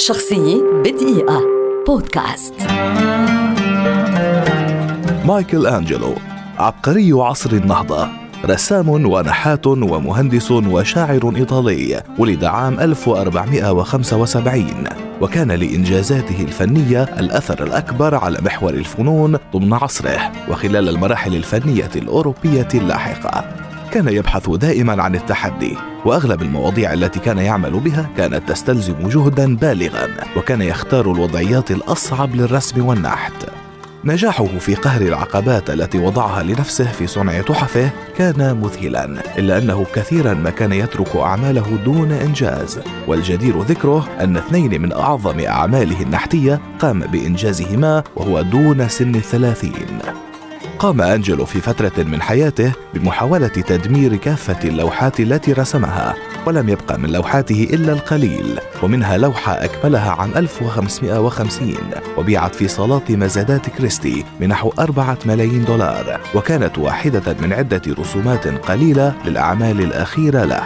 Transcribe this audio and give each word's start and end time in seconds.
شخصية 0.00 0.62
بدقيقة. 0.84 1.42
بودكاست. 1.86 2.54
مايكل 5.24 5.66
أنجلو 5.66 6.14
عبقري 6.58 7.12
عصر 7.12 7.50
النهضة. 7.50 8.08
رسام 8.44 8.88
ونحات 8.88 9.66
ومهندس 9.66 10.50
وشاعر 10.50 11.32
إيطالي 11.36 12.02
ولد 12.18 12.44
عام 12.44 12.80
1475 12.80 14.84
وكان 15.20 15.52
لإنجازاته 15.52 16.42
الفنية 16.42 17.02
الأثر 17.02 17.62
الأكبر 17.62 18.14
على 18.14 18.38
محور 18.42 18.74
الفنون 18.74 19.38
ضمن 19.52 19.72
عصره 19.72 20.32
وخلال 20.48 20.88
المراحل 20.88 21.36
الفنية 21.36 21.90
الأوروبية 21.96 22.68
اللاحقة. 22.74 23.59
كان 23.92 24.08
يبحث 24.08 24.50
دائما 24.50 25.02
عن 25.02 25.14
التحدي 25.14 25.76
وأغلب 26.04 26.42
المواضيع 26.42 26.92
التي 26.92 27.20
كان 27.20 27.38
يعمل 27.38 27.80
بها 27.80 28.10
كانت 28.16 28.48
تستلزم 28.48 29.08
جهدا 29.08 29.56
بالغا 29.56 30.08
وكان 30.36 30.62
يختار 30.62 31.12
الوضعيات 31.12 31.70
الأصعب 31.70 32.34
للرسم 32.34 32.86
والنحت. 32.86 33.32
نجاحه 34.04 34.44
في 34.44 34.74
قهر 34.74 35.02
العقبات 35.02 35.70
التي 35.70 35.98
وضعها 35.98 36.42
لنفسه 36.42 36.84
في 36.84 37.06
صنع 37.06 37.40
تحفه 37.40 37.90
كان 38.18 38.60
مذهلا 38.62 39.04
إلا 39.38 39.58
أنه 39.58 39.86
كثيرا 39.94 40.34
ما 40.34 40.50
كان 40.50 40.72
يترك 40.72 41.16
أعماله 41.16 41.78
دون 41.84 42.12
إنجاز. 42.12 42.80
والجدير 43.06 43.60
ذكره 43.60 44.08
أن 44.20 44.36
اثنين 44.36 44.82
من 44.82 44.92
أعظم 44.92 45.40
أعماله 45.40 46.02
النحتية 46.02 46.60
قام 46.78 47.00
بإنجازهما 47.00 48.02
وهو 48.16 48.42
دون 48.42 48.88
سن 48.88 49.14
الثلاثين. 49.14 50.20
قام 50.80 51.00
أنجلو 51.00 51.44
في 51.44 51.60
فترة 51.60 52.02
من 52.02 52.22
حياته 52.22 52.72
بمحاولة 52.94 53.48
تدمير 53.48 54.16
كافة 54.16 54.68
اللوحات 54.68 55.20
التي 55.20 55.52
رسمها 55.52 56.14
ولم 56.46 56.68
يبقى 56.68 56.98
من 56.98 57.12
لوحاته 57.12 57.68
إلا 57.72 57.92
القليل 57.92 58.58
ومنها 58.82 59.16
لوحة 59.16 59.52
أكملها 59.64 60.10
عام 60.10 60.30
1550 60.36 61.74
وبيعت 62.16 62.54
في 62.54 62.68
صالات 62.68 63.10
مزادات 63.10 63.70
كريستي 63.70 64.24
بنحو 64.40 64.72
أربعة 64.78 65.18
ملايين 65.26 65.64
دولار 65.64 66.20
وكانت 66.34 66.78
واحدة 66.78 67.36
من 67.40 67.52
عدة 67.52 67.82
رسومات 67.98 68.48
قليلة 68.48 69.14
للأعمال 69.24 69.80
الأخيرة 69.80 70.44
له. 70.44 70.62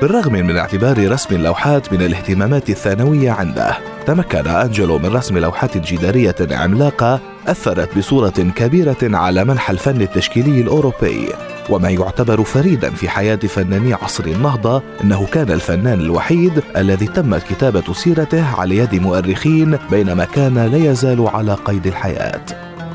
بالرغم 0.00 0.32
من 0.32 0.56
اعتبار 0.56 1.10
رسم 1.10 1.34
اللوحات 1.34 1.92
من 1.92 2.02
الاهتمامات 2.02 2.70
الثانوية 2.70 3.30
عنده 3.30 3.76
تمكن 4.06 4.46
أنجلو 4.46 4.98
من 4.98 5.06
رسم 5.06 5.38
لوحات 5.38 5.78
جدارية 5.78 6.36
عملاقة 6.50 7.33
أثرت 7.48 7.98
بصورة 7.98 8.52
كبيرة 8.56 8.96
على 9.02 9.44
منحى 9.44 9.72
الفن 9.72 10.02
التشكيلي 10.02 10.60
الأوروبي 10.60 11.28
وما 11.70 11.90
يعتبر 11.90 12.44
فريدا 12.44 12.90
في 12.90 13.08
حياة 13.08 13.36
فناني 13.36 13.94
عصر 13.94 14.24
النهضة 14.24 14.82
أنه 15.04 15.26
كان 15.26 15.50
الفنان 15.50 16.00
الوحيد 16.00 16.62
الذي 16.76 17.06
تمت 17.06 17.42
كتابة 17.42 17.92
سيرته 17.92 18.56
على 18.60 18.76
يد 18.76 18.94
مؤرخين 18.94 19.78
بينما 19.90 20.24
كان 20.24 20.58
لا 20.58 20.90
يزال 20.90 21.28
على 21.28 21.54
قيد 21.54 21.86
الحياة. 21.86 22.44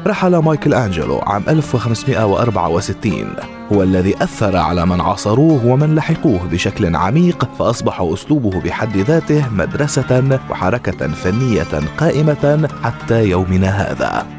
رحل 0.08 0.36
مايكل 0.36 0.74
أنجلو 0.74 1.20
عام 1.20 1.44
1564 1.48 3.36
هو 3.74 3.84
الذي 3.84 4.24
أثر 4.24 4.58
على 4.58 4.86
من 4.86 5.02
عاصروه 5.02 5.66
ومن 5.66 5.96
لحقوه 5.96 6.40
بشكل 6.52 6.96
عميق 6.96 7.50
فأصبح 7.60 8.02
أسلوبه 8.02 8.62
بحد 8.62 8.98
ذاته 8.98 9.50
مدرسة 9.50 10.40
وحركة 10.50 11.08
فنية 11.08 11.82
قائمة 11.98 12.70
حتى 12.84 13.30
يومنا 13.30 13.68
هذا. 13.68 14.39